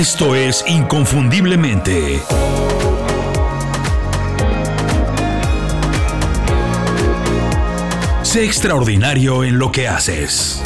[0.00, 2.22] Esto es Inconfundiblemente.
[8.22, 10.62] Sé extraordinario en lo que haces.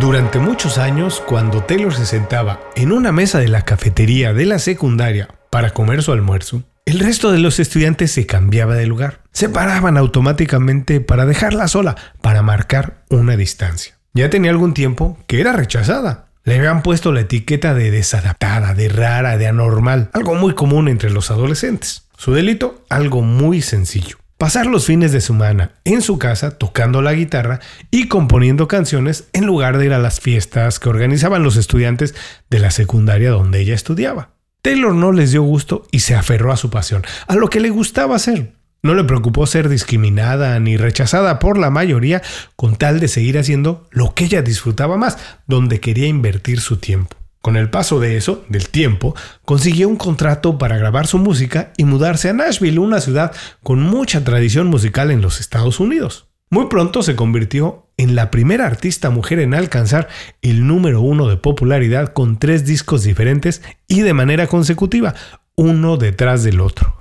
[0.00, 4.58] Durante muchos años, cuando Taylor se sentaba en una mesa de la cafetería de la
[4.58, 9.20] secundaria para comer su almuerzo, el resto de los estudiantes se cambiaba de lugar.
[9.32, 13.98] Se paraban automáticamente para dejarla sola, para marcar una distancia.
[14.14, 16.27] Ya tenía algún tiempo que era rechazada.
[16.48, 21.10] Le habían puesto la etiqueta de desadaptada, de rara, de anormal, algo muy común entre
[21.10, 22.08] los adolescentes.
[22.16, 27.12] Su delito, algo muy sencillo pasar los fines de semana en su casa tocando la
[27.12, 27.58] guitarra
[27.90, 32.14] y componiendo canciones en lugar de ir a las fiestas que organizaban los estudiantes
[32.48, 34.30] de la secundaria donde ella estudiaba.
[34.62, 37.70] Taylor no les dio gusto y se aferró a su pasión, a lo que le
[37.70, 38.54] gustaba hacer.
[38.82, 42.22] No le preocupó ser discriminada ni rechazada por la mayoría
[42.54, 47.16] con tal de seguir haciendo lo que ella disfrutaba más, donde quería invertir su tiempo.
[47.40, 51.84] Con el paso de eso, del tiempo, consiguió un contrato para grabar su música y
[51.84, 56.28] mudarse a Nashville, una ciudad con mucha tradición musical en los Estados Unidos.
[56.50, 60.08] Muy pronto se convirtió en la primera artista mujer en alcanzar
[60.40, 65.14] el número uno de popularidad con tres discos diferentes y de manera consecutiva,
[65.58, 66.96] uno detrás del otro.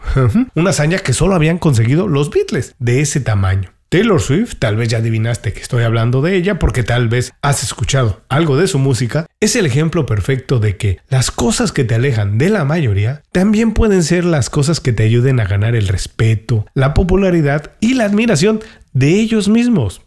[0.55, 3.71] Una hazaña que solo habían conseguido los Beatles de ese tamaño.
[3.89, 7.63] Taylor Swift, tal vez ya adivinaste que estoy hablando de ella porque tal vez has
[7.63, 11.95] escuchado algo de su música, es el ejemplo perfecto de que las cosas que te
[11.95, 15.87] alejan de la mayoría también pueden ser las cosas que te ayuden a ganar el
[15.87, 18.59] respeto, la popularidad y la admiración
[18.91, 20.01] de ellos mismos.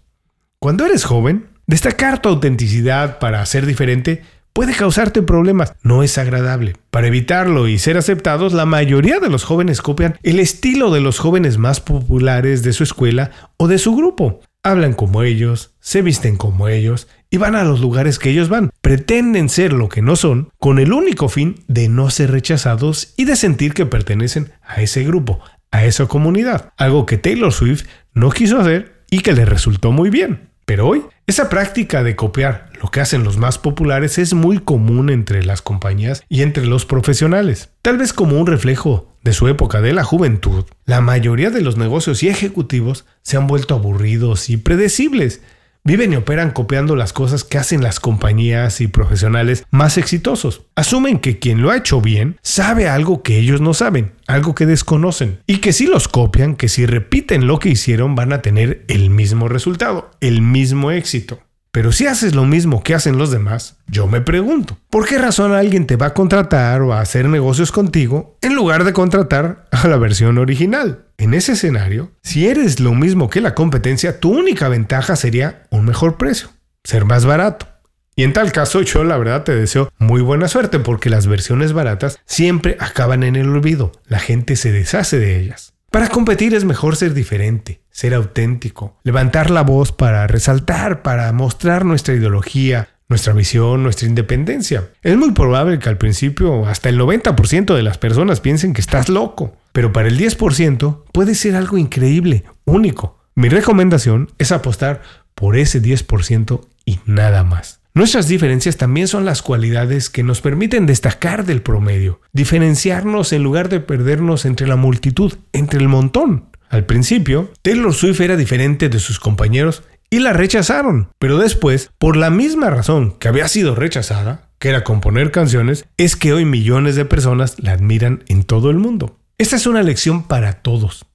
[0.59, 4.23] Cuando eres joven, destacar tu autenticidad para ser diferente
[4.61, 5.72] puede causarte problemas.
[5.83, 6.77] No es agradable.
[6.91, 11.19] Para evitarlo y ser aceptados, la mayoría de los jóvenes copian el estilo de los
[11.19, 14.41] jóvenes más populares de su escuela o de su grupo.
[14.62, 18.69] Hablan como ellos, se visten como ellos y van a los lugares que ellos van.
[18.83, 23.25] Pretenden ser lo que no son con el único fin de no ser rechazados y
[23.25, 26.75] de sentir que pertenecen a ese grupo, a esa comunidad.
[26.77, 30.50] Algo que Taylor Swift no quiso hacer y que le resultó muy bien.
[30.66, 35.10] Pero hoy, esa práctica de copiar lo que hacen los más populares es muy común
[35.10, 37.68] entre las compañías y entre los profesionales.
[37.82, 41.76] Tal vez como un reflejo de su época de la juventud, la mayoría de los
[41.76, 45.41] negocios y ejecutivos se han vuelto aburridos y predecibles
[45.82, 50.62] Viven y operan copiando las cosas que hacen las compañías y profesionales más exitosos.
[50.76, 54.66] Asumen que quien lo ha hecho bien sabe algo que ellos no saben, algo que
[54.66, 58.84] desconocen, y que si los copian, que si repiten lo que hicieron van a tener
[58.88, 61.41] el mismo resultado, el mismo éxito.
[61.72, 65.52] Pero si haces lo mismo que hacen los demás, yo me pregunto, ¿por qué razón
[65.52, 69.86] alguien te va a contratar o a hacer negocios contigo en lugar de contratar a
[69.86, 71.04] la versión original?
[71.20, 75.84] En ese escenario, si eres lo mismo que la competencia, tu única ventaja sería un
[75.84, 76.48] mejor precio,
[76.82, 77.69] ser más barato.
[78.16, 81.75] Y en tal caso yo la verdad te deseo muy buena suerte porque las versiones
[81.75, 85.75] baratas siempre acaban en el olvido, la gente se deshace de ellas.
[85.91, 91.84] Para competir es mejor ser diferente, ser auténtico, levantar la voz para resaltar, para mostrar
[91.84, 94.88] nuestra ideología, nuestra visión, nuestra independencia.
[95.03, 99.10] Es muy probable que al principio hasta el 90% de las personas piensen que estás
[99.10, 103.19] loco, pero para el 10% puede ser algo increíble, único.
[103.34, 105.03] Mi recomendación es apostar
[105.34, 107.81] por ese 10% y nada más.
[107.93, 113.69] Nuestras diferencias también son las cualidades que nos permiten destacar del promedio, diferenciarnos en lugar
[113.69, 116.50] de perdernos entre la multitud, entre el montón.
[116.69, 122.16] Al principio, Taylor Swift era diferente de sus compañeros y la rechazaron, pero después, por
[122.16, 126.97] la misma razón que había sido rechazada, que era componer canciones, es que hoy millones
[126.97, 129.19] de personas la admiran en todo el mundo.
[129.38, 131.06] Esta es una lección para todos.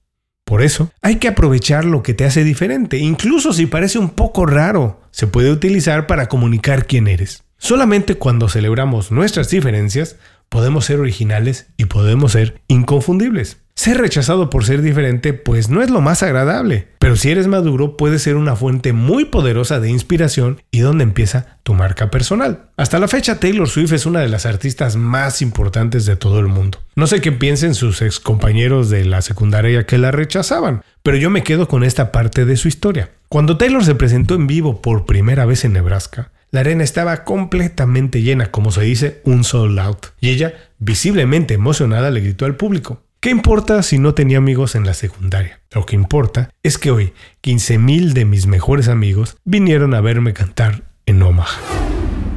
[0.44, 4.46] Por eso, hay que aprovechar lo que te hace diferente, incluso si parece un poco
[4.46, 7.44] raro, se puede utilizar para comunicar quién eres.
[7.58, 10.16] Solamente cuando celebramos nuestras diferencias,
[10.48, 13.58] podemos ser originales y podemos ser inconfundibles.
[13.78, 17.98] Ser rechazado por ser diferente pues no es lo más agradable, pero si eres maduro
[17.98, 22.70] puede ser una fuente muy poderosa de inspiración y donde empieza tu marca personal.
[22.78, 26.46] Hasta la fecha Taylor Swift es una de las artistas más importantes de todo el
[26.46, 26.80] mundo.
[26.96, 31.28] No sé qué piensen sus ex compañeros de la secundaria que la rechazaban, pero yo
[31.28, 33.10] me quedo con esta parte de su historia.
[33.28, 38.22] Cuando Taylor se presentó en vivo por primera vez en Nebraska, la arena estaba completamente
[38.22, 43.02] llena, como se dice, un sold out, y ella, visiblemente emocionada, le gritó al público,
[43.20, 45.60] ¿Qué importa si no tenía amigos en la secundaria?
[45.72, 50.84] Lo que importa es que hoy 15.000 de mis mejores amigos vinieron a verme cantar
[51.06, 51.58] en Omaha.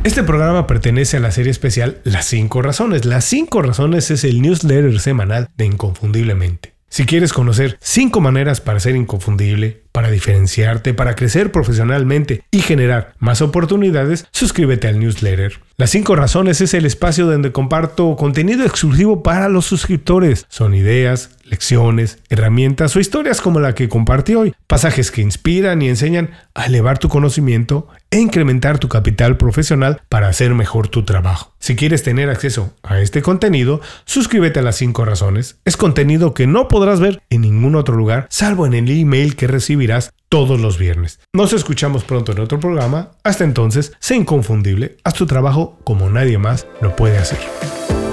[0.03, 3.05] Este programa pertenece a la serie especial Las 5 Razones.
[3.05, 6.73] Las 5 Razones es el newsletter semanal de Inconfundiblemente.
[6.87, 13.15] Si quieres conocer 5 maneras para ser inconfundible, Para diferenciarte, para crecer profesionalmente y generar
[13.19, 15.59] más oportunidades, suscríbete al newsletter.
[15.75, 20.45] Las 5 razones es el espacio donde comparto contenido exclusivo para los suscriptores.
[20.47, 25.89] Son ideas, lecciones, herramientas o historias como la que compartí hoy, pasajes que inspiran y
[25.89, 31.53] enseñan a elevar tu conocimiento e incrementar tu capital profesional para hacer mejor tu trabajo.
[31.59, 35.59] Si quieres tener acceso a este contenido, suscríbete a las 5 razones.
[35.65, 39.47] Es contenido que no podrás ver en ningún otro lugar, salvo en el email que
[39.47, 39.88] recibirás
[40.30, 41.19] todos los viernes.
[41.33, 43.12] Nos escuchamos pronto en otro programa.
[43.24, 47.39] Hasta entonces, sé inconfundible, haz tu trabajo como nadie más lo puede hacer.